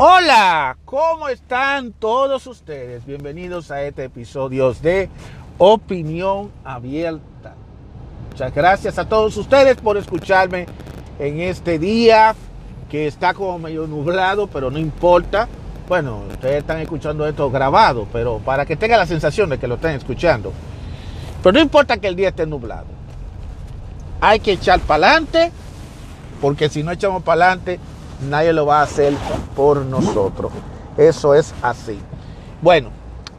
[0.00, 3.04] Hola, ¿cómo están todos ustedes?
[3.04, 5.10] Bienvenidos a este episodio de
[5.58, 7.56] Opinión Abierta.
[8.30, 10.66] Muchas gracias a todos ustedes por escucharme
[11.18, 12.36] en este día
[12.88, 15.48] que está como medio nublado, pero no importa.
[15.88, 19.74] Bueno, ustedes están escuchando esto grabado, pero para que tengan la sensación de que lo
[19.74, 20.52] están escuchando.
[21.42, 22.86] Pero no importa que el día esté nublado.
[24.20, 25.50] Hay que echar para adelante,
[26.40, 27.80] porque si no echamos para adelante,
[28.28, 29.12] nadie lo va a hacer
[29.54, 30.52] por nosotros.
[30.96, 31.98] Eso es así.
[32.60, 32.90] Bueno,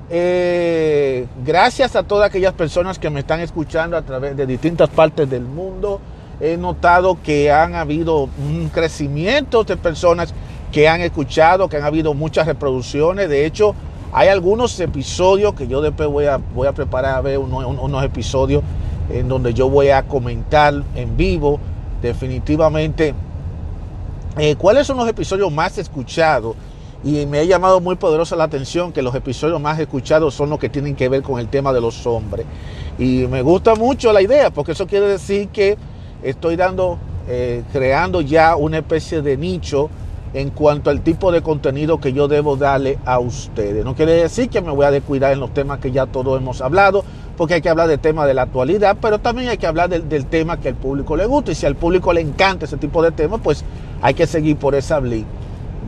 [0.09, 5.29] eh, gracias a todas aquellas personas que me están escuchando a través de distintas partes
[5.29, 5.99] del mundo.
[6.39, 10.33] He notado que han habido un crecimiento de personas
[10.71, 13.29] que han escuchado, que han habido muchas reproducciones.
[13.29, 13.75] De hecho,
[14.13, 18.03] hay algunos episodios que yo después voy a, voy a preparar a ver unos, unos
[18.03, 18.63] episodios
[19.09, 21.59] en donde yo voy a comentar en vivo
[22.01, 23.13] definitivamente
[24.39, 26.55] eh, cuáles son los episodios más escuchados.
[27.03, 30.59] Y me ha llamado muy poderosa la atención que los episodios más escuchados son los
[30.59, 32.45] que tienen que ver con el tema de los hombres.
[32.97, 35.77] Y me gusta mucho la idea, porque eso quiere decir que
[36.23, 36.97] estoy dando,
[37.29, 39.89] eh, creando ya una especie de nicho
[40.33, 43.83] en cuanto al tipo de contenido que yo debo darle a ustedes.
[43.83, 46.61] No quiere decir que me voy a descuidar en los temas que ya todos hemos
[46.61, 47.03] hablado,
[47.37, 50.09] porque hay que hablar del tema de la actualidad, pero también hay que hablar del,
[50.09, 51.51] del tema que al público le gusta.
[51.51, 53.63] Y si al público le encanta ese tipo de temas, pues
[54.01, 55.25] hay que seguir por esa línea.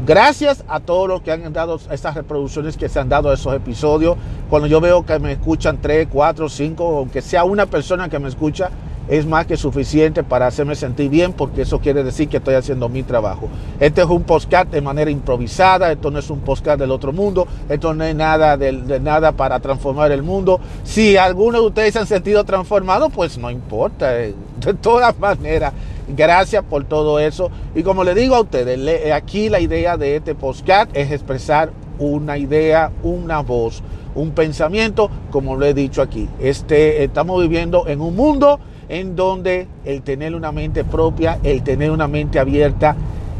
[0.05, 3.53] Gracias a todos los que han dado estas reproducciones que se han dado a esos
[3.53, 4.17] episodios.
[4.49, 8.27] Cuando yo veo que me escuchan 3, 4, 5, aunque sea una persona que me
[8.27, 8.71] escucha,
[9.07, 12.89] es más que suficiente para hacerme sentir bien porque eso quiere decir que estoy haciendo
[12.89, 13.49] mi trabajo.
[13.79, 17.47] Este es un podcast de manera improvisada, esto no es un podcast del otro mundo,
[17.69, 20.59] esto no es nada de, nada para transformar el mundo.
[20.83, 24.33] Si algunos de ustedes se han sentido transformados, pues no importa, de
[24.81, 25.73] todas maneras.
[26.15, 27.49] Gracias por todo eso.
[27.75, 32.37] Y como le digo a ustedes, aquí la idea de este podcast es expresar una
[32.37, 33.81] idea, una voz,
[34.15, 36.27] un pensamiento, como lo he dicho aquí.
[36.39, 41.91] Este, estamos viviendo en un mundo en donde el tener una mente propia, el tener
[41.91, 42.95] una mente abierta,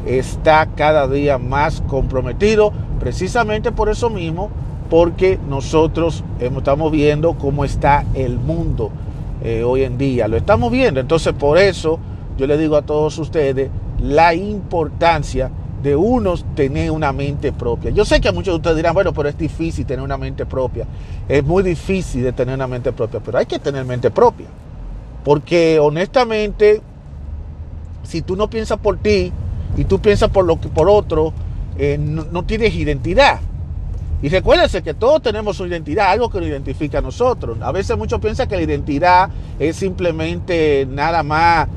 [0.05, 4.49] está cada día más comprometido, precisamente por eso mismo,
[4.89, 8.91] porque nosotros estamos viendo cómo está el mundo
[9.43, 11.99] eh, hoy en día, lo estamos viendo, entonces por eso
[12.41, 13.69] yo le digo a todos ustedes
[14.01, 15.51] la importancia
[15.83, 17.91] de unos tener una mente propia.
[17.91, 20.47] Yo sé que a muchos de ustedes dirán, bueno, pero es difícil tener una mente
[20.47, 20.87] propia.
[21.29, 24.47] Es muy difícil de tener una mente propia, pero hay que tener mente propia.
[25.23, 26.81] Porque honestamente,
[28.01, 29.31] si tú no piensas por ti
[29.77, 31.33] y tú piensas por lo que por otro,
[31.77, 33.39] eh, no, no, tienes identidad.
[34.23, 37.59] Y recuérdense que todos tenemos su identidad, algo que nos identifica a nosotros.
[37.61, 41.67] A veces muchos piensan que la identidad es simplemente nada más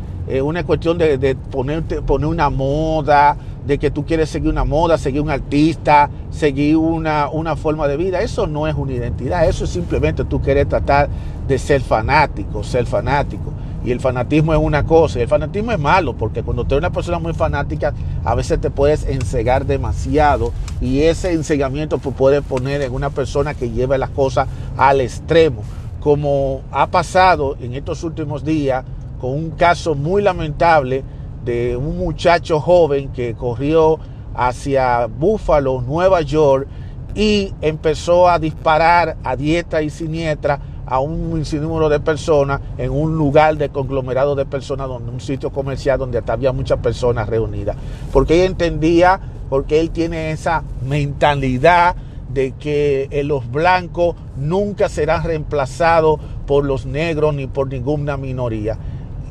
[0.42, 3.36] una cuestión de, ponerte, poner una moda,
[3.66, 7.96] de que tú quieres seguir una moda, seguir un artista, seguir una, una forma de
[7.96, 8.20] vida.
[8.20, 11.08] Eso no es una identidad, eso es simplemente tú quieres tratar
[11.46, 13.52] de ser fanático, ser fanático.
[13.84, 16.86] Y el fanatismo es una cosa, y el fanatismo es malo, porque cuando tú eres
[16.88, 17.92] una persona muy fanática,
[18.24, 23.70] a veces te puedes encegar demasiado, y ese ensegamiento puede poner en una persona que
[23.70, 24.48] lleva las cosas
[24.78, 25.62] al extremo,
[26.00, 28.86] como ha pasado en estos últimos días
[29.24, 31.02] con un caso muy lamentable
[31.46, 33.98] de un muchacho joven que corrió
[34.34, 36.68] hacia Buffalo, Nueva York,
[37.14, 43.16] y empezó a disparar a diestra y siniestra a un sinnúmero de personas en un
[43.16, 47.78] lugar de conglomerado de personas, donde un sitio comercial donde había muchas personas reunidas.
[48.12, 49.18] Porque él entendía,
[49.48, 51.96] porque él tiene esa mentalidad
[52.28, 58.76] de que los blancos nunca serán reemplazados por los negros ni por ninguna minoría.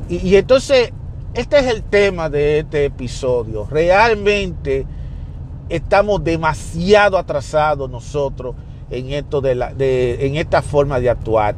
[0.08, 0.92] Y, entonces,
[1.34, 3.66] este es el tema de este episodio.
[3.70, 4.86] Realmente
[5.68, 8.54] estamos demasiado atrasados nosotros
[8.90, 11.54] en esto de la, de, en esta forma de actuar.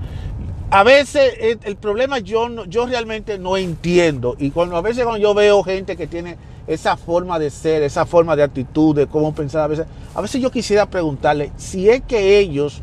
[0.70, 5.20] A veces el, el problema yo, yo realmente no entiendo y cuando a veces cuando
[5.20, 6.36] yo veo gente que tiene
[6.66, 10.40] esa forma de ser, esa forma de actitud, de cómo pensar a veces, a veces
[10.40, 12.82] yo quisiera preguntarle si es que ellos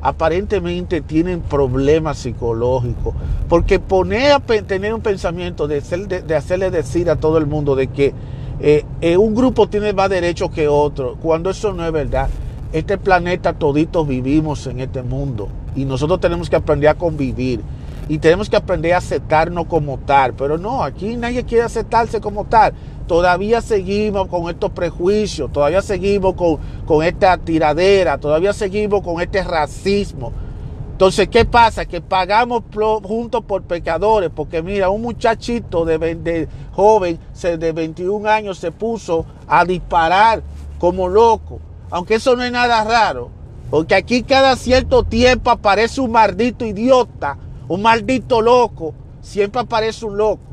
[0.00, 3.14] aparentemente tienen problemas psicológicos,
[3.48, 7.88] porque poner a tener un pensamiento de, ser, hacerle decir a todo el mundo de
[7.88, 8.14] que
[8.60, 12.28] eh, eh, un grupo tiene más derechos que otro, cuando eso no es verdad.
[12.72, 17.62] Este planeta toditos vivimos en este mundo y nosotros tenemos que aprender a convivir
[18.08, 22.44] y tenemos que aprender a aceptarnos como tal, pero no, aquí nadie quiere aceptarse como
[22.44, 22.72] tal.
[23.08, 29.42] Todavía seguimos con estos prejuicios, todavía seguimos con, con esta tiradera, todavía seguimos con este
[29.42, 30.32] racismo.
[30.98, 31.86] Entonces, ¿qué pasa?
[31.86, 32.64] Que pagamos
[33.04, 39.64] juntos por pecadores, porque mira, un muchachito de, joven de 21 años se puso a
[39.64, 40.42] disparar
[40.80, 41.60] como loco.
[41.90, 43.30] Aunque eso no es nada raro.
[43.70, 47.38] Porque aquí cada cierto tiempo aparece un maldito idiota,
[47.68, 48.92] un maldito loco.
[49.20, 50.47] Siempre aparece un loco.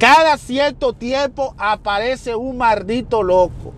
[0.00, 3.74] Cada cierto tiempo aparece un maldito loco.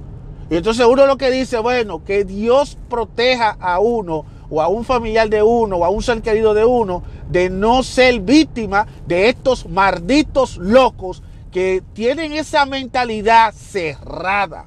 [0.48, 4.84] Y entonces uno lo que dice, bueno, que Dios proteja a uno o a un
[4.84, 9.30] familiar de uno o a un ser querido de uno de no ser víctima de
[9.30, 14.66] estos malditos locos que tienen esa mentalidad cerrada.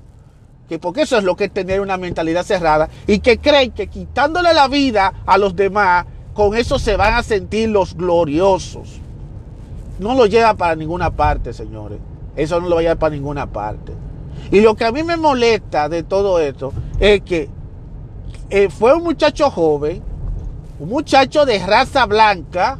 [0.67, 3.87] Que porque eso es lo que es tener una mentalidad cerrada y que creen que
[3.87, 9.04] quitándole la vida a los demás, con eso se van a sentir los gloriosos.
[9.99, 11.99] No lo lleva para ninguna parte, señores.
[12.35, 13.93] Eso no lo va a llevar para ninguna parte.
[14.51, 17.49] Y lo que a mí me molesta de todo esto es que
[18.49, 20.03] eh, fue un muchacho joven,
[20.79, 22.79] un muchacho de raza blanca,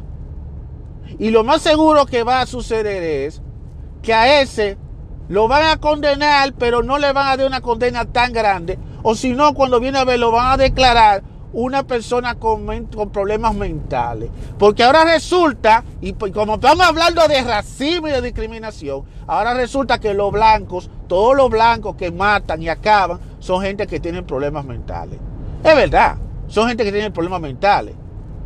[1.18, 3.42] y lo más seguro que va a suceder es
[4.02, 4.76] que a ese
[5.28, 9.14] lo van a condenar, pero no le van a dar una condena tan grande, o
[9.14, 11.22] si no, cuando viene a ver, lo van a declarar
[11.52, 12.66] una persona con,
[13.12, 14.30] problemas mentales.
[14.58, 20.14] Porque ahora resulta, y como estamos hablando de racismo y de discriminación, ahora resulta que
[20.14, 25.18] los blancos, todos los blancos que matan y acaban, son gente que tienen problemas mentales.
[25.62, 26.16] Es verdad,
[26.48, 27.94] son gente que tiene problemas mentales.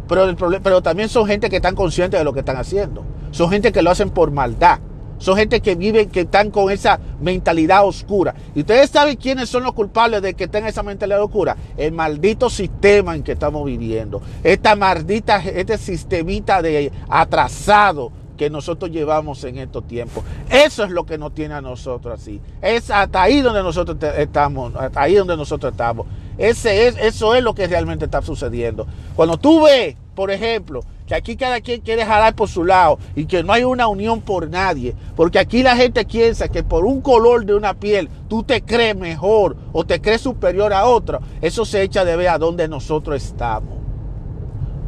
[0.08, 3.04] Pero, pero también son gente que están conscientes de lo que están haciendo.
[3.30, 4.80] Son gente que lo hacen por maldad.
[5.20, 8.34] Son gente que viven, que están con esa mentalidad oscura.
[8.54, 11.56] Y ustedes saben quiénes son los culpables de que tengan esa mentalidad oscura.
[11.76, 14.22] El maldito sistema en que estamos viviendo.
[14.42, 20.24] Esta maldita, este sistemita de atrasado que nosotros llevamos en estos tiempos.
[20.48, 22.40] Eso es lo que nos tiene a nosotros así.
[22.62, 26.06] Es hasta ahí donde nosotros estamos, hasta ahí donde nosotros estamos.
[26.38, 28.86] Ese es, eso es lo que realmente está sucediendo.
[29.14, 33.24] Cuando tú ves, por ejemplo, que aquí cada quien quiere jalar por su lado y
[33.26, 37.00] que no hay una unión por nadie, porque aquí la gente piensa que por un
[37.00, 41.64] color de una piel tú te crees mejor o te crees superior a otro, eso
[41.64, 43.76] se echa de ver a dónde nosotros estamos.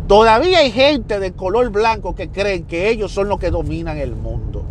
[0.06, 4.14] Todavía hay gente de color blanco que creen que ellos son los que dominan el
[4.14, 4.62] mundo.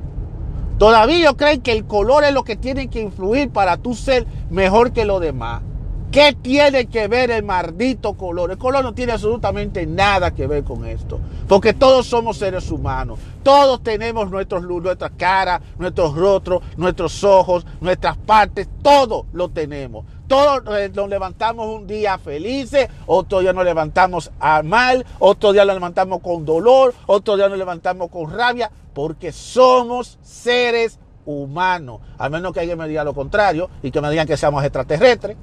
[0.77, 4.25] Todavía ellos creen que el color es lo que tiene que influir para tú ser
[4.49, 5.63] mejor que los demás.
[6.11, 8.51] ¿Qué tiene que ver el maldito color?
[8.51, 11.21] El color no tiene absolutamente nada que ver con esto.
[11.47, 13.17] Porque todos somos seres humanos.
[13.43, 18.67] Todos tenemos nuestros, nuestras caras, nuestros rostros, nuestros ojos, nuestras partes.
[18.83, 20.03] Todo lo tenemos.
[20.27, 25.63] Todos eh, nos levantamos un día felices, otro día nos levantamos a mal, otro día
[25.63, 31.99] nos levantamos con dolor, otro día nos levantamos con rabia, porque somos seres humanos.
[32.17, 35.37] Al menos que alguien me diga lo contrario y que me digan que seamos extraterrestres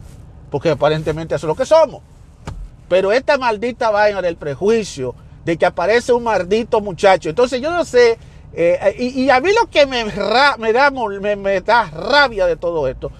[0.50, 2.02] porque aparentemente eso es lo que somos.
[2.88, 5.14] Pero esta maldita vaina del prejuicio,
[5.44, 7.28] de que aparece un maldito muchacho.
[7.28, 8.18] Entonces yo no sé,
[8.52, 10.04] eh, y, a mí lo que me,
[11.60, 13.10] da rabia de todo esto,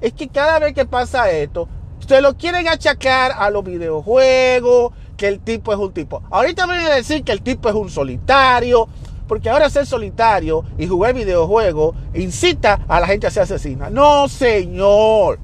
[0.00, 1.68] es que cada vez que pasa esto,
[2.06, 6.22] se lo quieren achacar a los videojuegos, que el tipo es un tipo.
[6.30, 8.88] Ahorita me van a decir que el tipo es un solitario,
[9.28, 13.90] porque ahora ser solitario y jugar videojuegos incita a la gente a ser asesina.
[13.90, 15.38] No, señor.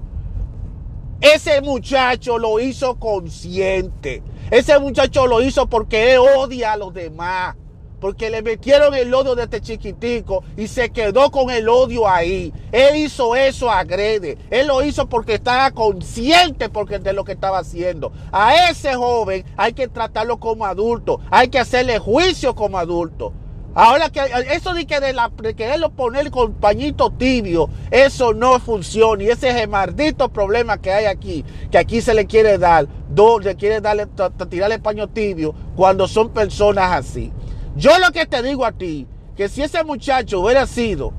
[1.21, 4.23] Ese muchacho lo hizo consciente.
[4.51, 7.57] Ese muchacho lo hizo porque él odia a los demás.
[8.01, 12.53] Porque le metieron el odio de este chiquitico y se quedó con el odio ahí.
[12.71, 14.37] Él hizo eso agrede.
[14.51, 18.13] Él lo hizo porque estaba consciente porque de lo que estaba haciendo.
[18.31, 21.21] A ese joven hay que tratarlo como adulto.
[21.31, 23.33] Hay que hacerle juicio como adulto.
[23.79, 29.23] Ahora que eso de que de, quererlo poner con pañito tibio, eso no funciona.
[29.23, 31.45] Y ese es el maldito problema que hay aquí.
[31.71, 34.07] Que aquí se le quiere dar, do, le quiere darle,
[34.49, 37.31] tirarle paño tibio cuando son personas así.
[37.77, 39.07] Yo lo que te digo a ti,
[39.37, 41.13] que si ese muchacho hubiera sido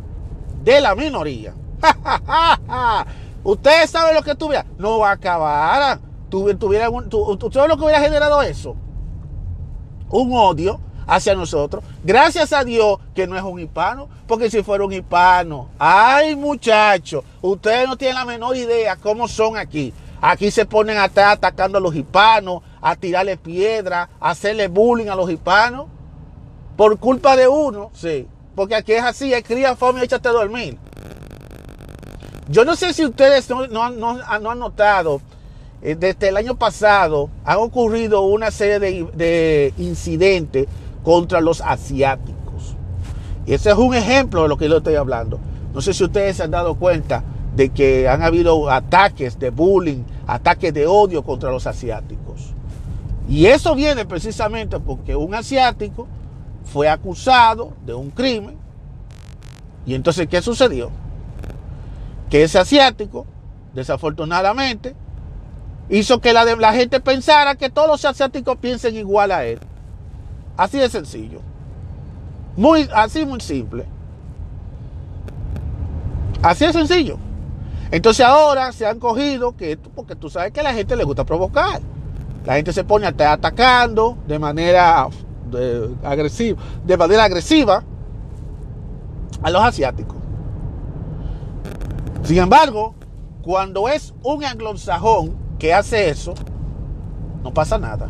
[0.64, 1.54] de la minoría,
[3.44, 6.00] ustedes saben lo que tuviera, no va a acabar.
[6.28, 8.76] Tuviera, ¿Tú sabes lo que hubiera generado eso?
[10.10, 11.84] Un odio hacia nosotros.
[12.04, 17.24] Gracias a Dios que no es un hispano, porque si fuera un hispano, ay muchachos,
[17.42, 19.94] ustedes no tienen la menor idea cómo son aquí.
[20.20, 25.08] Aquí se ponen a estar atacando a los hispanos, a tirarle piedra, a hacerle bullying
[25.08, 25.88] a los hispanos.
[26.76, 28.28] Por culpa de uno, sí.
[28.56, 30.78] Porque aquí es así, es cría, fome y échate a dormir.
[32.50, 35.22] Yo no sé si ustedes no, han notado,
[35.82, 40.68] eh, desde el año pasado han ocurrido una serie de, de incidentes
[41.08, 42.76] contra los asiáticos.
[43.46, 45.40] Y ese es un ejemplo de lo que yo estoy hablando.
[45.74, 47.24] No sé si ustedes se han dado cuenta
[47.56, 52.54] de que han habido ataques de bullying, ataques de odio contra los asiáticos.
[53.30, 56.10] Y eso viene precisamente porque un asiático
[56.66, 58.58] fue acusado de un crimen.
[59.86, 60.92] Y entonces, ¿qué sucedió?
[62.30, 63.26] Que ese asiático
[63.78, 64.96] desafortunadamente,
[65.88, 69.60] hizo que la, la gente pensara que todos los asiáticos piensen igual a él.
[70.58, 71.40] Así de sencillo.
[72.56, 73.86] Muy, así muy simple.
[76.42, 77.18] Así de sencillo.
[77.92, 81.24] Entonces ahora se han cogido que porque tú sabes que a la gente le gusta
[81.24, 81.80] provocar.
[82.46, 85.08] La gente se pone atacando de manera
[86.04, 87.84] agresiva, de manera agresiva
[89.42, 90.18] a los asiáticos.
[92.24, 92.96] Sin embargo,
[93.42, 96.34] cuando es un anglosajón que hace eso,
[97.44, 98.10] no pasa nada.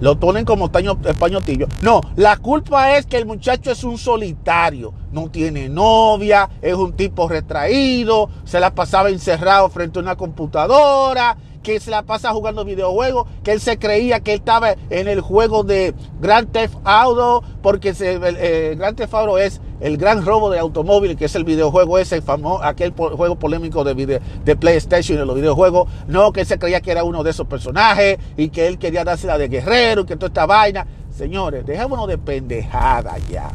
[0.00, 1.66] Lo ponen como pañotillo.
[1.82, 4.92] No, la culpa es que el muchacho es un solitario.
[5.12, 11.36] No tiene novia, es un tipo retraído, se la pasaba encerrado frente a una computadora,
[11.62, 15.20] que se la pasa jugando videojuegos, que él se creía que él estaba en el
[15.20, 20.50] juego de Grand Theft Auto, porque se, eh, Grand Theft Auto es el gran robo
[20.50, 25.24] de automóviles, que es el videojuego ese famoso, aquel juego polémico de, de PlayStation y
[25.24, 25.88] los videojuegos.
[26.06, 29.04] No, que él se creía que era uno de esos personajes y que él quería
[29.04, 30.86] darse la de guerrero y que toda esta vaina.
[31.16, 33.50] Señores, dejémonos de pendejada ya.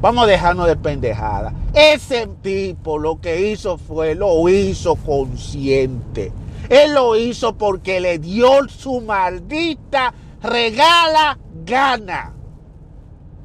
[0.00, 1.52] Vamos a dejarnos de pendejada.
[1.72, 6.32] Ese tipo lo que hizo fue, lo hizo consciente.
[6.68, 10.12] Él lo hizo porque le dio su maldita
[10.42, 12.34] regala gana.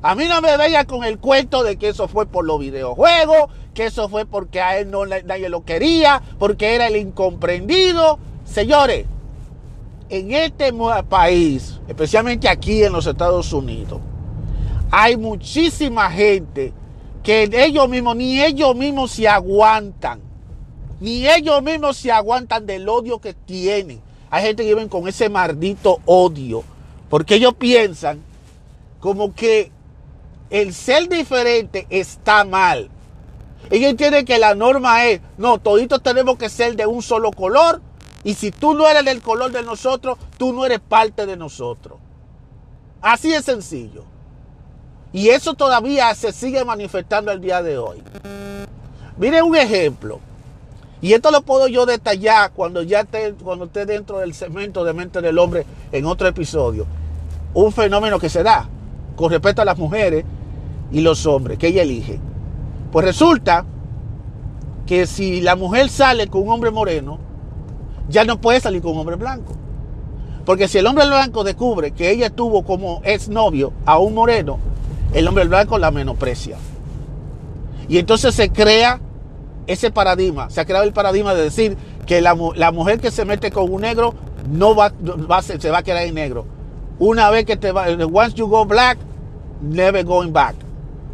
[0.01, 3.49] A mí no me veía con el cuento de que eso fue por los videojuegos,
[3.73, 8.17] que eso fue porque a él no nadie lo quería, porque era el incomprendido.
[8.45, 9.05] Señores,
[10.09, 10.73] en este
[11.07, 13.99] país, especialmente aquí en los Estados Unidos,
[14.91, 16.73] hay muchísima gente
[17.23, 20.29] que ellos mismos, ni ellos mismos se aguantan
[20.99, 24.01] ni ellos mismos se aguantan del odio que tienen.
[24.29, 26.63] Hay gente que viven con ese maldito odio.
[27.09, 28.19] Porque ellos piensan
[28.99, 29.71] como que
[30.49, 32.89] el ser diferente está mal.
[33.69, 37.81] Ellos entienden que la norma es, no, toditos tenemos que ser de un solo color.
[38.23, 41.99] Y si tú no eres del color de nosotros, tú no eres parte de nosotros.
[43.01, 44.03] Así es sencillo.
[45.13, 48.03] Y eso todavía se sigue manifestando el día de hoy.
[49.17, 50.19] Miren un ejemplo.
[51.01, 54.93] Y esto lo puedo yo detallar cuando ya esté, cuando esté dentro del segmento de
[54.93, 56.85] mente del hombre en otro episodio.
[57.53, 58.67] Un fenómeno que se da
[59.15, 60.25] con respecto a las mujeres
[60.91, 62.19] y los hombres que ella elige.
[62.91, 63.65] Pues resulta
[64.85, 67.19] que si la mujer sale con un hombre moreno,
[68.09, 69.53] ya no puede salir con un hombre blanco.
[70.45, 74.57] Porque si el hombre blanco descubre que ella tuvo como exnovio a un moreno,
[75.13, 76.57] el hombre blanco la menosprecia.
[77.87, 78.99] Y entonces se crea
[79.67, 81.77] ese paradigma, se ha creado el paradigma de decir
[82.07, 84.15] que la, mujer que se mete con un negro
[84.49, 84.91] no va,
[85.29, 86.45] va se va a quedar en negro.
[86.97, 88.97] Una vez que te va, once you go black,
[89.61, 90.55] never going back.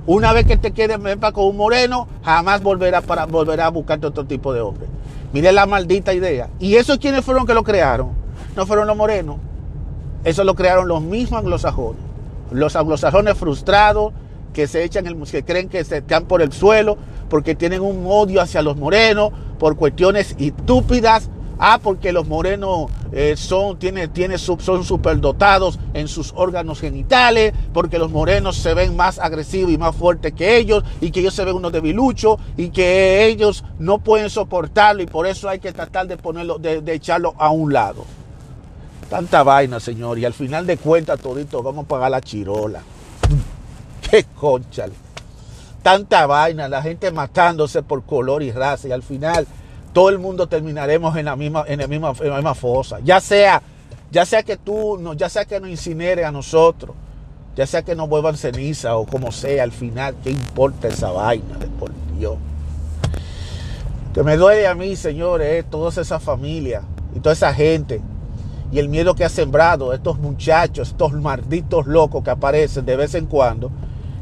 [0.08, 1.00] Una vez que te quedes
[1.34, 4.88] con un moreno, jamás volverá, para, volverá a buscarte otro tipo de hombre.
[5.34, 6.50] Mire la maldita idea.
[6.60, 8.12] ¿Y esos quiénes fueron que lo crearon?
[8.56, 9.38] No fueron los morenos.
[10.24, 12.02] Eso lo crearon los mismos anglosajones.
[12.52, 14.14] Los anglosajones frustrados
[14.54, 16.98] que se echan el que creen que se están por el suelo,
[17.30, 21.30] porque tienen un odio hacia los morenos por cuestiones estúpidas.
[21.58, 27.98] Ah, porque los morenos eh, son, tiene, tiene, son superdotados en sus órganos genitales, porque
[27.98, 31.46] los morenos se ven más agresivos y más fuertes que ellos, y que ellos se
[31.46, 36.08] ven unos debiluchos, y que ellos no pueden soportarlo, y por eso hay que tratar
[36.08, 38.06] de ponerlo, de, de echarlo a un lado.
[39.10, 42.82] Tanta vaina, señor, y al final de cuentas, todito, vamos a pagar la chirola.
[44.10, 45.06] Qué conchale
[45.86, 49.46] tanta vaina, la gente matándose por color y raza y al final
[49.96, 53.00] todo el mundo terminaremos en la misma, en la misma, en la misma fosa.
[53.02, 53.62] Ya sea,
[54.12, 56.94] ya sea que tú, no, ya sea que nos incinere a nosotros,
[57.56, 61.58] ya sea que nos vuelvan ceniza o como sea, al final, ¿qué importa esa vaina
[61.58, 62.36] de por Dios?
[64.14, 66.82] Que me duele a mí, señores, eh, toda esa familia
[67.16, 68.02] y toda esa gente
[68.74, 73.16] y el miedo que ha sembrado estos muchachos, estos malditos locos que aparecen de vez
[73.16, 73.72] en cuando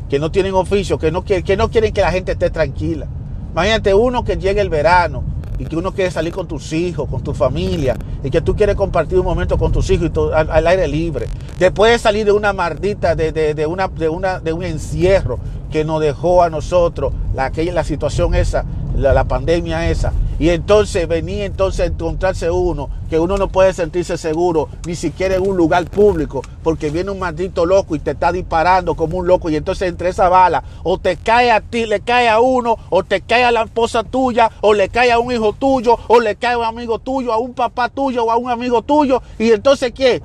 [0.07, 3.07] que no tienen oficio, que no, que, no quieren que la gente esté tranquila.
[3.53, 7.23] Imagínate uno que llegue el verano y que uno quiere salir con tus hijos, con
[7.23, 10.87] tu familia, y que tú quieres compartir un momento con tus hijos y al, aire
[10.89, 11.27] libre.
[11.57, 15.39] Después de salir de una maldita, de, de, una, de, una, de un encierro
[15.71, 18.65] que nos dejó a nosotros, la, aquella, la situación esa,
[18.97, 20.11] la, pandemia esa.
[20.39, 25.35] Y entonces venía entonces a encontrarse uno, que uno no puede sentirse seguro, ni siquiera
[25.35, 29.27] en un lugar público, porque viene un maldito loco y te está disparando como un
[29.27, 29.49] loco.
[29.49, 33.03] Y entonces entre esa bala, o te cae a ti, le cae a uno, o
[33.03, 36.35] te cae a la esposa tuya, o le cae a un hijo tuyo, o le
[36.35, 39.21] cae a un amigo tuyo, a un papá tuyo, o a un amigo tuyo.
[39.37, 40.21] Y entonces, ¿qué?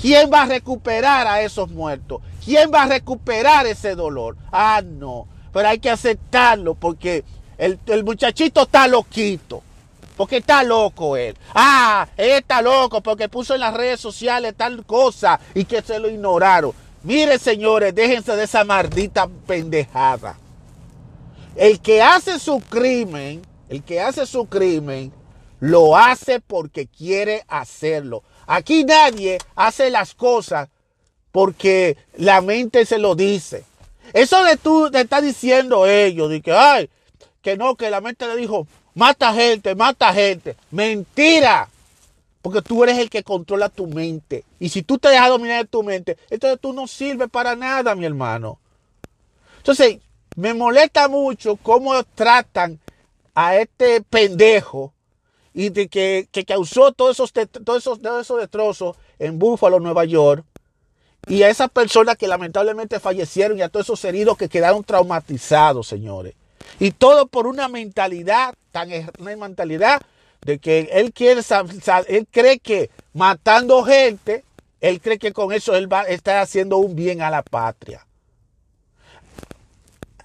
[0.00, 2.20] ¿Quién va a recuperar a esos muertos?
[2.44, 4.36] ¿Quién va a recuperar ese dolor?
[4.52, 5.26] Ah, no.
[5.52, 7.24] Pero hay que aceptarlo porque
[7.58, 9.62] el, muchachito está loquito.
[10.16, 11.36] porque está loco él.
[11.54, 15.98] Ah, él está loco porque puso en las redes sociales tal cosa y que se
[15.98, 16.72] lo ignoraron.
[17.02, 20.38] Mire, señores, déjense de esa maldita pendejada.
[21.54, 25.12] El que hace su crimen, el que hace su crimen,
[25.60, 28.22] lo hace porque quiere hacerlo.
[28.46, 30.68] Aquí nadie hace las cosas
[31.32, 33.64] porque la mente se lo dice.
[34.12, 36.88] Eso de tú te está diciendo ellos, de que, ay,
[37.46, 40.56] que no, que la mente le dijo, mata gente, mata gente.
[40.72, 41.68] Mentira.
[42.42, 44.42] Porque tú eres el que controla tu mente.
[44.58, 48.04] Y si tú te dejas dominar tu mente, entonces tú no sirves para nada, mi
[48.04, 48.58] hermano.
[49.58, 49.98] Entonces,
[50.34, 52.80] me molesta mucho cómo tratan
[53.32, 54.92] a este pendejo
[55.54, 60.44] y de que, causó todos esos, todos esos, todos esos destrozos en Buffalo, Nueva York.
[61.28, 65.86] Y a esas personas que lamentablemente fallecieron y a todos esos heridos que quedaron traumatizados,
[65.86, 66.34] señores.
[66.78, 70.02] Y todo por una mentalidad, tan una mentalidad
[70.42, 71.42] de que él quiere,
[72.08, 74.44] él cree que matando gente,
[74.80, 78.06] él cree que con eso él va a estar haciendo un bien a la patria.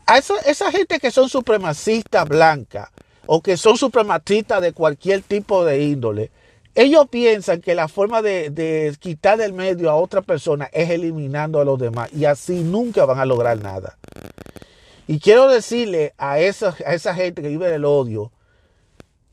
[0.05, 2.89] A esa gente que son supremacistas blancas
[3.25, 6.31] o que son supremacistas de cualquier tipo de índole,
[6.75, 11.65] ellos piensan que la forma de, quitar del medio a otra persona es eliminando a
[11.65, 13.97] los demás y así nunca van a lograr nada.
[15.11, 18.31] Y quiero decirle a esa, a esa gente que vive del odio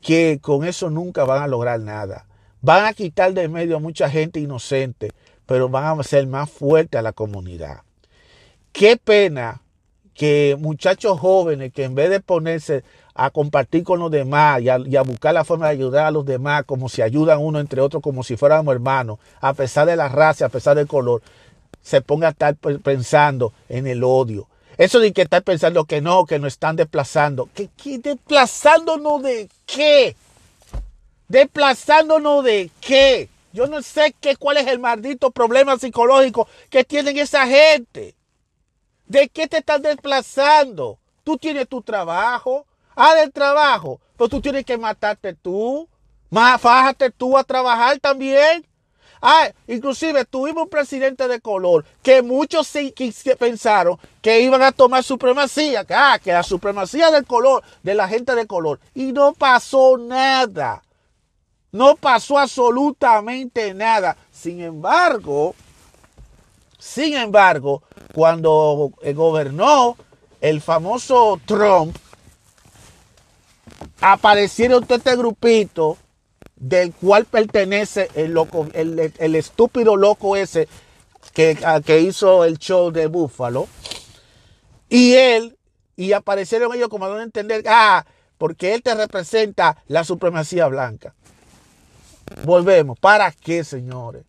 [0.01, 2.25] que con eso nunca van a lograr nada.
[2.59, 5.13] Van a quitar del medio a mucha gente inocente,
[5.45, 7.83] pero van a ser más fuertes a la comunidad.
[8.73, 9.61] Qué pena
[10.13, 12.83] que muchachos jóvenes que en vez de ponerse
[13.13, 16.65] a compartir con los demás y a, buscar la forma de ayudar a los demás
[16.65, 20.47] como si ayudan uno entre otros, como si fuéramos hermanos, a pesar de la raza,
[20.47, 21.21] a pesar del color,
[21.81, 24.48] se ponga a estar pensando en el odio.
[24.79, 27.49] Eso de que estar pensando que no, que nos están desplazando.
[27.53, 30.15] ¿Qué, qué desplazándonos de qué?
[31.27, 33.27] ¿Desplazándonos de qué?
[33.51, 38.15] Yo no sé qué, cuál es el maldito problema psicológico que tienen esa gente.
[39.05, 40.97] ¿De qué te están desplazando?
[41.25, 42.65] Tú tienes tu trabajo,
[42.95, 43.99] Ah, del trabajo.
[44.17, 45.87] Pero tú tienes que matarte tú.
[46.31, 48.65] Fájate tú a trabajar también.
[49.21, 52.71] Ah, inclusive tuvimos un presidente de color que muchos
[53.37, 58.07] pensaron que iban a tomar supremacía, que, ah, que la supremacía del color, de la
[58.07, 58.79] gente de color.
[58.95, 60.81] Y no pasó nada.
[61.71, 64.17] No pasó absolutamente nada.
[64.31, 65.53] Sin embargo,
[66.79, 69.97] sin embargo, cuando gobernó
[70.39, 71.95] el famoso Trump,
[74.01, 75.97] aparecieron todo este grupito
[76.59, 80.67] del cual pertenece el, loco, el, estúpido loco ese
[81.33, 83.67] que, que, hizo el show de Búfalo.
[84.89, 85.57] Y él,
[85.95, 88.05] y aparecieron ellos como a entender, ah,
[88.37, 91.13] porque él te representa la supremacía blanca.
[92.43, 92.99] Volvemos.
[92.99, 94.23] ¿Para qué, señores?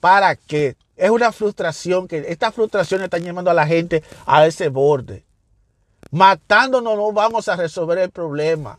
[0.00, 0.76] ¿Para qué?
[0.96, 5.24] Es una frustración que esta frustración está llevando a la gente a ese borde.
[6.10, 8.78] Matándonos no vamos a resolver el problema.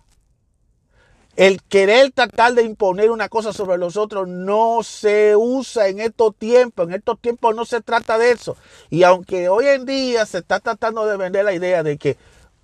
[1.35, 6.35] El querer tratar de imponer una cosa sobre los otros no se usa en estos
[6.35, 6.87] tiempos.
[6.87, 8.55] En estos tiempos no se trata de eso.
[8.91, 12.17] Y aunque hoy en día se está tratando de vender la idea de que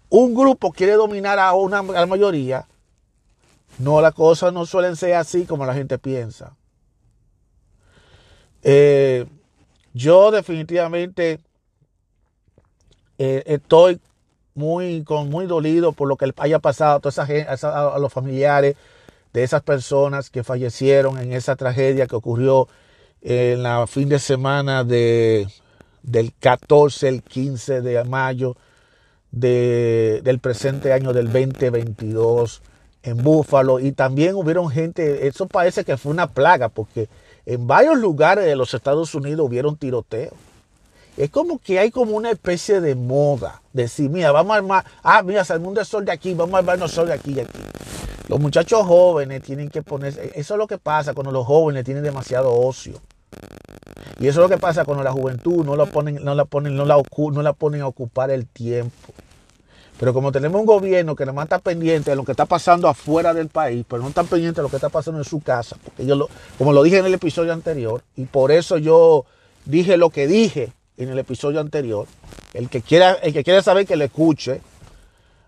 [0.09, 2.67] un grupo quiere dominar a una la mayoría,
[3.79, 6.55] no, las cosas no suelen ser así como la gente piensa.
[8.61, 9.25] Eh,
[9.93, 11.39] yo definitivamente
[13.17, 13.99] eh, estoy
[14.59, 18.75] muy, con, muy dolido por lo que haya pasado a, toda esa a, los familiares
[19.33, 22.67] de esas personas que fallecieron en esa tragedia que ocurrió
[23.21, 25.47] en la fin de semana de,
[26.03, 28.57] del 14 el 15 de mayo
[29.31, 32.61] de, del presente año del 2022
[33.03, 33.79] en Búfalo.
[33.79, 37.07] Y también hubieron gente, eso parece que fue una plaga porque
[37.45, 40.33] en varios lugares de los Estados Unidos hubieron tiroteos
[41.19, 43.61] es como que hay como una especie de moda.
[43.73, 46.59] De decir, mira, vamos a armar, ah, mira, mundo es sol de aquí, vamos a
[46.59, 47.59] armarnos sol de aquí y aquí.
[48.29, 52.03] Los muchachos jóvenes tienen que ponerse, eso es lo que pasa cuando los jóvenes tienen
[52.03, 53.01] demasiado ocio.
[54.17, 56.77] Y eso es lo que pasa cuando la juventud no la ponen, no la ponen,
[56.77, 59.13] no la, no la ponen a ocupar el tiempo.
[59.99, 63.33] Pero como tenemos un gobierno que más está pendiente de lo que está pasando afuera
[63.33, 66.05] del país, pero no está pendiente de lo que está pasando en su casa, porque
[66.05, 69.25] yo lo, como lo dije en el episodio anterior, y por eso yo
[69.65, 72.05] dije lo que dije en el episodio anterior.
[72.53, 74.61] El que quiera, el que quiera saber que le escuche,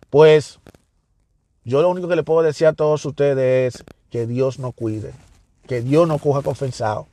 [0.09, 0.59] pues
[1.63, 5.13] yo lo único que le puedo decir a todos ustedes es que Dios no cuide,
[5.67, 7.07] que Dios no coja confesado,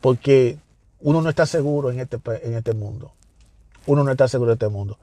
[0.00, 0.56] porque
[1.00, 3.12] uno no está seguro en este, en este mundo.
[3.86, 4.96] Uno no está seguro en este mundo.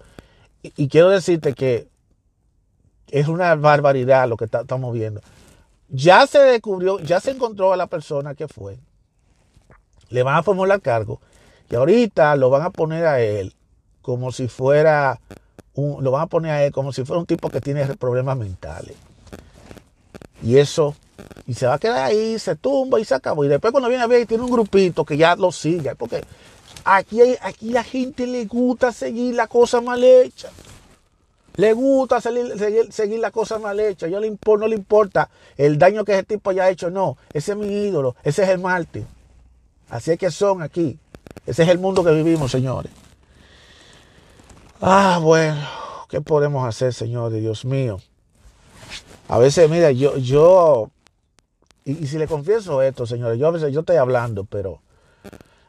[0.64, 1.88] Y, quiero decirte que
[3.10, 5.22] es una barbaridad lo que estamos viendo.
[5.90, 8.80] Ya se descubrió, ya se encontró a la persona que fue.
[10.10, 11.20] Le van a formular cargo.
[11.72, 13.54] Y ahorita lo van a poner a él
[14.02, 15.22] como si fuera
[15.74, 18.38] un, lo van a poner a él como si fuera un tipo que tiene problemas
[18.38, 18.98] mentales.
[20.44, 20.96] Y eso,
[21.48, 23.46] y se va a quedar ahí, se tumba y se acabó.
[23.46, 25.96] Y después cuando viene a ver, tiene un grupito que ya lo sigue.
[25.96, 26.26] Porque
[26.84, 30.50] aquí, aquí la gente le gusta seguir la cosa mal hecha.
[31.56, 34.10] Le gusta seguir, seguir, la cosa mal hecha.
[34.10, 36.90] Yo le, no le importa el daño que ese tipo haya hecho.
[36.90, 38.18] No, ese es mi ídolo.
[38.24, 39.06] Ese es el mártir.
[39.90, 40.98] Así es que son aquí.
[41.46, 42.92] Ese es el mundo que vivimos, señores.
[44.80, 45.60] Ah, bueno,
[46.10, 48.00] ¿qué podemos hacer, Señor, Dios mío?
[49.28, 50.90] A veces, mira, yo, yo,
[51.86, 54.82] y, si le confieso esto, señores, yo a veces, yo estoy hablando, pero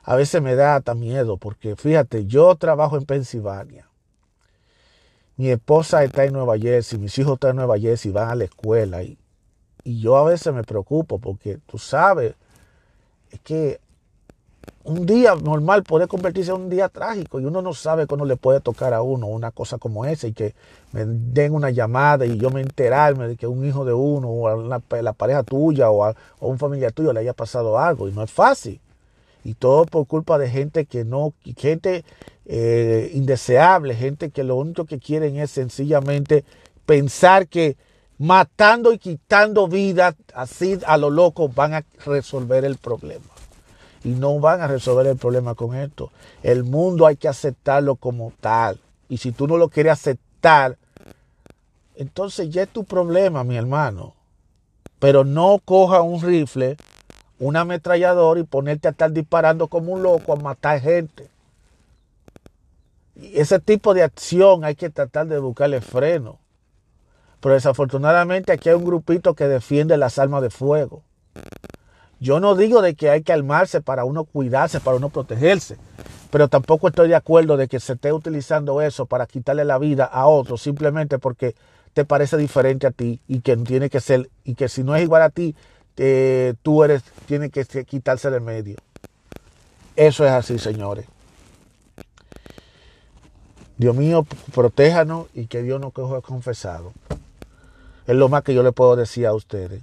[0.03, 3.89] a veces me da hasta miedo, porque fíjate, yo trabajo en Pensilvania.
[5.37, 8.45] Mi esposa está en Nueva Jersey, mis hijos están en Nueva Jersey, van a la
[8.45, 9.19] escuela, y,
[9.85, 12.35] y yo a veces me preocupo, porque tú sabes,
[13.31, 13.81] es que
[14.85, 18.37] un día normal puede convertirse en un día trágico y uno no sabe cuándo le
[18.37, 20.55] puede tocar a uno una cosa como esa y que
[20.93, 24.49] me den una llamada y yo me enterarme de que un hijo de uno o
[24.49, 28.31] a la, pareja tuya o un familiar tuyo le haya pasado algo y no es
[28.31, 28.81] fácil.
[29.45, 32.05] Y todo por culpa de gente que no, gente
[32.47, 36.45] eh, indeseable, gente que lo único que quieren es sencillamente
[36.87, 37.77] pensar que
[38.19, 43.32] matando y quitando vida así a lo loco van a resolver el problema
[44.05, 46.11] y no van a resolver el problema con esto.
[46.43, 48.81] El mundo hay que aceptarlo como tal.
[49.09, 50.77] Y si tú no lo quieres aceptar,
[51.95, 54.15] entonces ya es tu problema, mi hermano.
[54.99, 56.77] Pero no coja un rifle,
[57.39, 61.29] un ametrallador y ponerte a estar disparando como un loco a matar gente.
[63.17, 66.39] Ese tipo de acción hay que tratar de buscarle freno.
[67.41, 71.03] Pero desafortunadamente aquí hay un grupito que defiende las armas de fuego.
[72.23, 75.77] Yo no digo de que hay que armarse para uno cuidarse, para uno protegerse,
[76.31, 80.05] pero tampoco estoy de acuerdo de que se esté utilizando eso para quitarle la vida
[80.05, 81.57] a otro simplemente porque
[81.95, 85.03] te parece diferente a ti y que tiene que ser y que si no es
[85.03, 85.57] igual a ti,
[86.63, 88.77] tú eres tiene que quitarse de medio.
[89.97, 91.07] Eso es así, señores.
[93.79, 96.93] Dios mío, protéjanos y que Dios nos coja confesado.
[98.07, 99.83] Es lo más que yo le puedo decir a ustedes.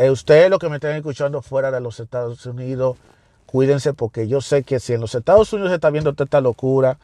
[0.00, 2.96] Eh, ustedes los que me están escuchando fuera de los Estados Unidos,
[3.44, 6.40] cuídense porque yo sé que si en los Estados Unidos se está viendo toda esta
[6.40, 6.98] locura,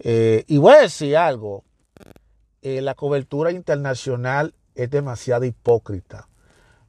[0.00, 1.62] eh, y voy a decir algo,
[2.62, 6.26] eh, la cobertura internacional es demasiado hipócrita,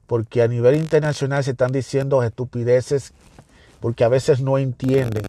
[0.08, 3.12] porque a nivel internacional se están diciendo estupideces,
[3.78, 5.22] porque a veces no entienden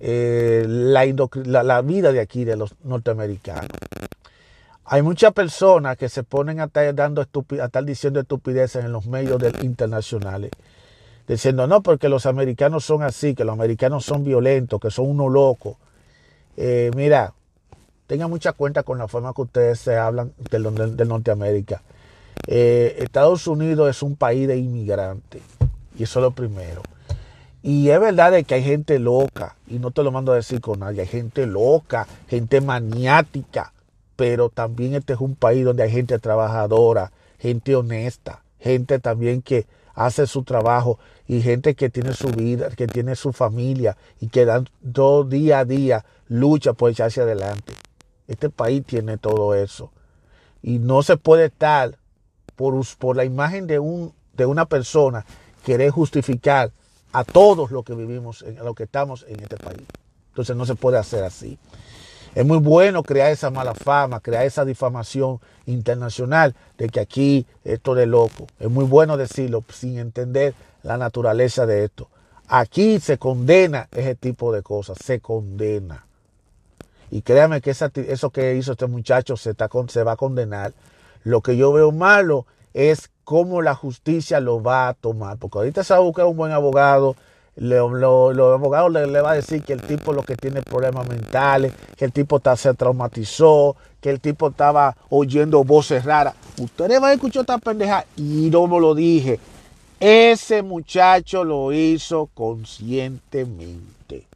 [0.00, 3.66] la vida de aquí, de los norteamericanos.
[4.84, 7.26] Hay muchas personas que se ponen a estar, dando
[7.84, 10.50] diciendo estupideces en los medios internacionales.
[11.26, 15.30] Diciendo, no, porque los americanos son así, que los americanos son violentos, que son unos
[15.30, 15.76] locos.
[16.56, 17.32] Eh, mira,
[18.06, 21.82] tengan mucha cuenta con la forma que ustedes se hablan del, Norteamérica.
[22.46, 25.42] Eh, Estados Unidos es un país de inmigrantes.
[25.96, 26.82] Y eso es lo primero.
[27.62, 30.80] Y es verdad que hay gente loca, y no te lo mando a decir con
[30.80, 33.72] nadie, hay gente loca, gente maniática,
[34.22, 39.66] pero también este es un país donde hay gente trabajadora, gente honesta, gente también que
[39.96, 44.44] hace su trabajo y gente que tiene su vida, que tiene su familia y que
[44.44, 47.72] dan todo día a día lucha por echarse adelante.
[48.28, 49.90] Este país tiene todo eso.
[50.62, 51.98] Y no se puede estar
[52.54, 55.26] por, la imagen de, un, de una persona
[55.64, 56.70] querer justificar
[57.12, 59.82] a todos los que vivimos, en lo que estamos en este país.
[60.28, 61.58] Entonces no se puede hacer así.
[62.34, 67.94] Es muy bueno crear esa mala fama, crear esa difamación internacional de que aquí esto
[67.94, 68.46] de loco.
[68.58, 72.08] Es muy bueno decirlo sin entender la naturaleza de esto.
[72.48, 76.06] Aquí se condena ese tipo de cosas, se condena.
[77.10, 79.54] Y créame que eso que hizo este muchacho se,
[79.88, 80.72] se va a condenar.
[81.24, 85.36] Lo que yo veo malo es cómo la justicia lo va a tomar.
[85.36, 87.14] Porque ahorita se va a buscar un buen abogado
[87.56, 91.72] los abogados le, le, va a decir que el tipo lo que tiene problemas mentales,
[91.96, 96.34] que el tipo se traumatizó, que el tipo estaba oyendo voces raras.
[96.58, 99.38] Ustedes van a escuchar esta pendeja y no me lo dije.
[100.00, 104.26] Ese muchacho lo hizo conscientemente.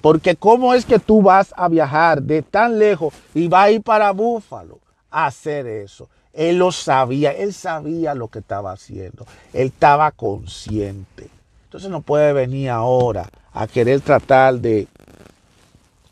[0.00, 3.82] Porque cómo es que tú vas a viajar de tan lejos y vas a ir
[3.82, 4.78] para Búfalo
[5.10, 6.08] a hacer eso.
[6.32, 9.26] Él lo sabía, él sabía lo que estaba haciendo.
[9.52, 11.28] Él estaba consciente.
[11.70, 14.88] Entonces no puede venir ahora a querer tratar de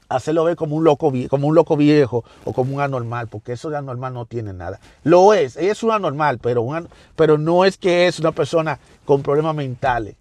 [0.08, 3.68] hacerlo ver como un loco como un loco viejo o como un anormal, porque eso
[3.68, 4.78] de anormal no tiene nada.
[5.02, 6.64] Lo es, ella es un anormal, pero,
[7.16, 10.14] pero no es que es una persona con problemas mentales.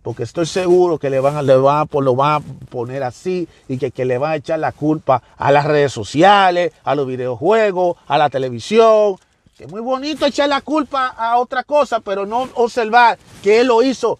[0.00, 3.76] Porque estoy seguro que le van le van a, lo van a poner así y
[3.76, 7.98] que, que le van a echar la culpa a las redes sociales, a los videojuegos,
[8.06, 9.16] a la televisión.
[9.54, 13.66] Que es muy bonito echar la culpa a otra cosa, pero no observar que él
[13.66, 14.18] lo hizo,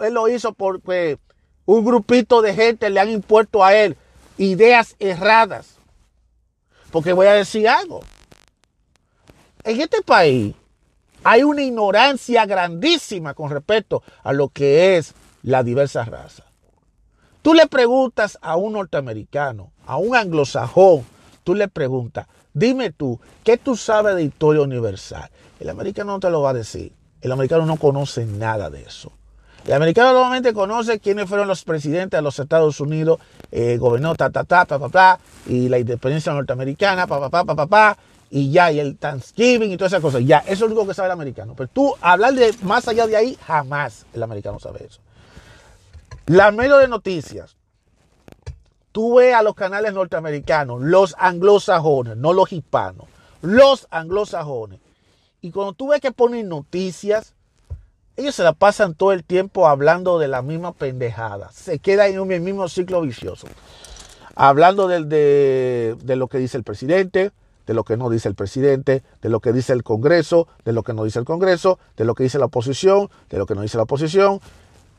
[0.00, 1.18] él lo hizo porque
[1.66, 3.96] un grupito de gente le han impuesto a él
[4.38, 5.76] ideas erradas.
[6.90, 8.00] Porque voy a decir algo.
[9.62, 10.54] En este país
[11.22, 16.44] hay una ignorancia grandísima con respecto a lo que es la diversa raza.
[17.42, 21.06] Tú le preguntas a un norteamericano, a un anglosajón,
[21.44, 25.30] tú le preguntas, dime tú, ¿qué tú sabes de historia universal?
[25.58, 26.92] El americano no te lo va a decir.
[27.20, 29.12] El americano no conoce nada de eso.
[29.66, 33.20] El americano normalmente conoce quiénes fueron los presidentes de los Estados Unidos,
[33.52, 37.44] eh, gobernó ta, ta, ta, pa, pa, pa, y la independencia norteamericana, pa, pa, pa,
[37.44, 37.98] pa, pa, pa,
[38.30, 40.22] y ya, y el Thanksgiving y todas esas cosas.
[40.24, 41.54] Ya, eso es lo único que sabe el americano.
[41.56, 45.00] Pero tú, hablar de más allá de ahí, jamás el americano sabe eso.
[46.26, 47.56] La medio de noticias.
[48.92, 53.06] Tú ves a los canales norteamericanos, los anglosajones, no los hispanos,
[53.40, 54.80] los anglosajones.
[55.40, 57.34] Y cuando tú ves que ponen noticias,
[58.16, 61.50] ellos se la pasan todo el tiempo hablando de la misma pendejada.
[61.52, 63.46] Se queda en un mismo ciclo vicioso.
[64.34, 67.32] Hablando de, de, lo que dice el presidente,
[67.66, 70.82] de lo que no dice el presidente, de lo que dice el Congreso, de lo
[70.82, 73.62] que no dice el Congreso, de lo que dice la oposición, de lo que no
[73.62, 74.40] dice la oposición,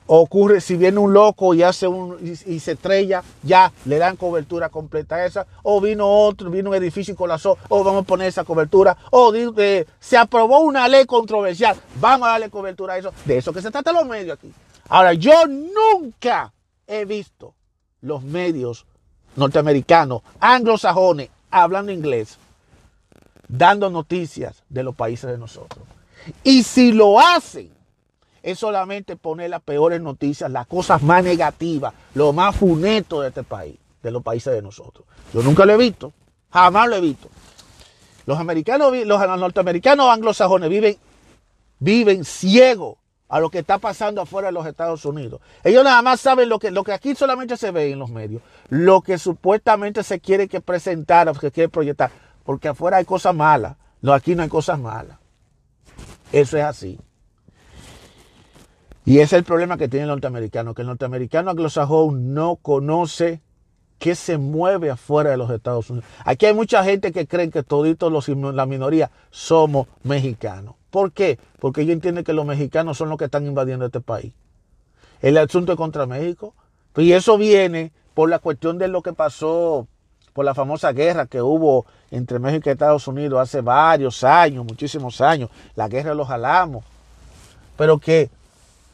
[0.07, 4.69] ocurre si viene un loco y hace un y, se estrella, ya le dan cobertura
[4.69, 8.27] completa a esa, o vino otro, vino un edificio y colapsó, o vamos a poner
[8.27, 13.13] esa cobertura, o eh, se aprobó una ley controversial, vamos a darle cobertura a eso,
[13.25, 14.51] de eso que se trata los medios aquí.
[14.89, 16.51] Ahora, yo nunca
[16.87, 17.53] he visto
[18.01, 18.85] los medios
[19.35, 22.37] norteamericanos, anglosajones, hablando inglés,
[23.47, 25.85] dando noticias de los países de nosotros.
[26.43, 27.71] Y si lo hacen,
[28.43, 33.43] es solamente poner las peores noticias, las cosas más negativas, lo más funeto de este
[33.43, 35.05] país, de los países de nosotros.
[35.33, 36.13] Yo nunca lo he visto,
[36.51, 37.29] jamás lo he visto.
[38.25, 40.97] Los americanos, los norteamericanos anglosajones viven,
[41.79, 45.39] viven ciegos a lo que está pasando afuera de los Estados Unidos.
[45.63, 48.41] Ellos nada más saben lo que, lo que aquí solamente se ve en los medios,
[48.69, 52.11] lo que supuestamente se quiere que presentar, o que quiere proyectar,
[52.43, 55.17] porque afuera hay cosas malas, no, aquí no hay cosas malas.
[56.31, 56.99] Eso es así.
[59.05, 63.41] Y ese es el problema que tiene el norteamericano, que el norteamericano anglosajón no conoce
[63.97, 66.07] qué se mueve afuera de los Estados Unidos.
[66.25, 70.75] Aquí hay mucha gente que cree que toditos los, la minoría somos mexicanos.
[70.89, 71.39] ¿Por qué?
[71.59, 74.33] Porque ellos entienden que los mexicanos son los que están invadiendo este país.
[75.21, 76.53] El asunto es contra México.
[76.97, 79.87] Y eso viene por la cuestión de lo que pasó,
[80.33, 85.21] por la famosa guerra que hubo entre México y Estados Unidos hace varios años, muchísimos
[85.21, 85.49] años.
[85.75, 86.83] La guerra de los alamos.
[87.77, 88.29] Pero que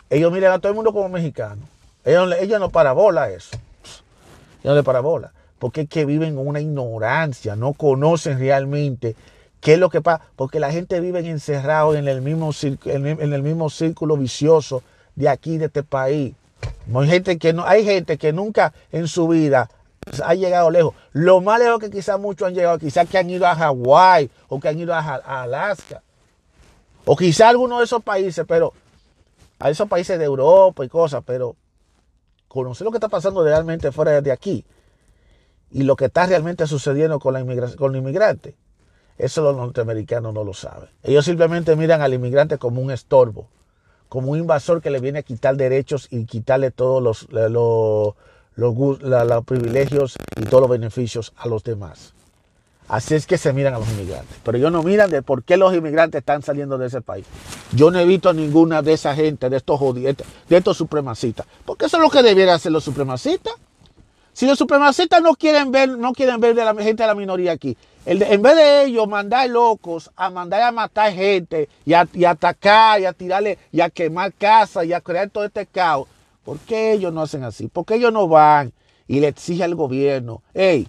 [0.09, 1.61] ellos miran a todo el mundo como mexicano.
[2.03, 3.57] Ellos, no parabola eso.
[4.63, 5.33] Ellos no le parabola.
[5.59, 9.15] Porque es que viven con una ignorancia, no conocen realmente
[9.59, 10.23] qué es lo que pasa.
[10.35, 12.51] Porque la gente vive encerrado en el mismo,
[12.85, 14.83] en el mismo círculo vicioso
[15.15, 16.33] de aquí, de este país.
[16.93, 19.69] Hay gente que, no, hay gente que nunca en su vida
[20.23, 20.95] ha llegado lejos.
[21.11, 24.59] Lo más lejos que quizás muchos han llegado, quizás que han ido a Hawái o
[24.59, 26.01] que han ido a, a Alaska.
[27.03, 28.73] O quizás alguno de esos países, pero
[29.59, 31.55] a esos países de Europa y cosas, pero
[32.47, 34.65] conocer lo que está pasando realmente fuera de aquí
[35.71, 37.43] y lo que está realmente sucediendo con, la
[37.75, 38.55] con los inmigrantes,
[39.17, 40.89] eso los norteamericanos no lo saben.
[41.03, 43.49] Ellos simplemente miran al inmigrante como un estorbo,
[44.09, 48.15] como un invasor que le viene a quitar derechos y quitarle todos los, los
[49.45, 52.13] privilegios y todos los beneficios a los demás.
[52.87, 54.37] Así es que se miran a los inmigrantes.
[54.43, 57.25] Pero ellos no miran de por qué los inmigrantes están saliendo de ese país.
[57.73, 61.45] Yo no he visto a ninguna de esa gente, de estos jodientes, de estos supremacistas.
[61.65, 63.53] Porque eso es lo que debieran hacer los supremacistas.
[64.31, 67.53] Si los supremacistas no quieren ver, no quieren ver de la gente de la minoría
[67.53, 73.01] aquí, en vez de ellos mandar locos a mandar a matar gente y a atacar
[73.01, 76.07] y a tirarle y a quemar casas y a crear todo este caos,
[76.45, 77.67] ¿por qué ellos no hacen así?
[77.67, 78.71] ¿Por qué ellos no van
[79.07, 80.87] y le exigen al gobierno, hey,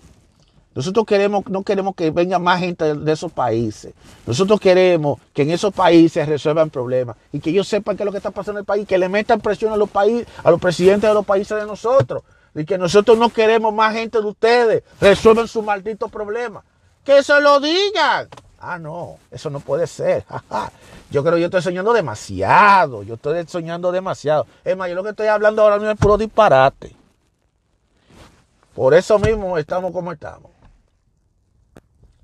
[0.79, 3.95] nosotros queremos, no queremos que venga más gente de, esos países.
[4.25, 8.13] Nosotros queremos que en esos países resuelvan problemas y que ellos sepan qué es lo
[8.13, 10.61] que está pasando en el país, que le metan presión a los países, a los
[10.61, 12.23] presidentes de los países de nosotros.
[12.55, 14.85] Y que nosotros no queremos más gente de ustedes.
[15.01, 16.63] Resuelvan su maldito problema.
[17.03, 18.29] Que se lo digan.
[18.61, 20.25] Ah, no, eso no puede ser.
[21.11, 23.03] Yo creo que yo estoy soñando demasiado.
[23.03, 24.47] Yo estoy soñando demasiado.
[24.65, 26.95] Es más, yo lo que estoy hablando ahora mismo es puro disparate.
[28.77, 30.58] Por eso mismo estamos como estamos.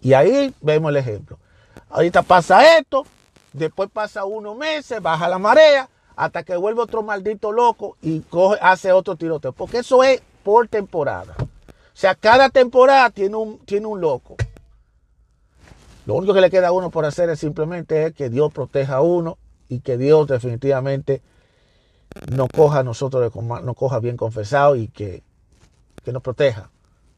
[0.05, 1.39] Y ahí vemos el ejemplo.
[1.89, 3.07] Ahorita pasa esto,
[3.55, 8.23] después pasa unos meses, baja la marea, hasta que vuelve otro maldito loco y
[8.61, 9.53] hace otro tiroteo.
[9.53, 11.35] Porque eso es por temporada.
[11.39, 14.37] O sea, cada temporada tiene un, tiene un loco.
[16.05, 19.01] Lo único que le queda a uno por hacer es simplemente que Dios proteja a
[19.01, 19.39] uno
[19.71, 21.23] y que Dios definitivamente
[22.31, 25.23] nos coja a nosotros, nos coja bien confesado y que,
[26.05, 26.69] que nos proteja.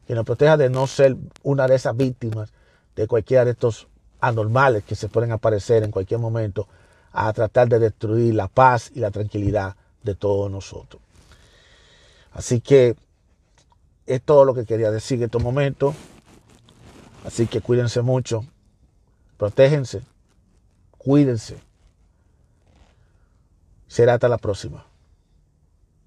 [0.07, 2.53] Que nos proteja de no ser una de esas víctimas
[2.96, 3.87] de cualquiera de estos
[4.20, 6.66] anormales que se pueden aparecer en cualquier momento
[7.12, 11.00] a tratar de destruir la paz y la tranquilidad de todos nosotros.
[12.32, 12.96] Así que
[14.06, 15.94] es todo lo que quería decir en estos momentos.
[17.24, 18.44] Así que cuídense mucho,
[19.37, 20.02] protéjense,
[20.96, 21.59] cuídense.
[23.88, 24.87] Será hasta la próxima.